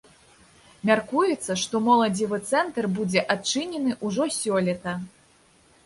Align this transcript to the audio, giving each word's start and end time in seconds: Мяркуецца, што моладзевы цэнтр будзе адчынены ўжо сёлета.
Мяркуецца, 0.89 1.51
што 1.65 1.75
моладзевы 1.89 2.41
цэнтр 2.55 2.83
будзе 2.99 3.21
адчынены 3.37 3.91
ўжо 4.11 4.23
сёлета. 4.43 5.01